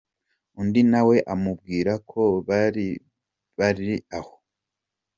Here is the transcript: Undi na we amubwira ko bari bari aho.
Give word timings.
Undi 0.59 0.81
na 0.91 1.01
we 1.07 1.17
amubwira 1.33 1.93
ko 2.09 2.21
bari 2.47 2.87
bari 3.57 3.89
aho. 4.17 4.33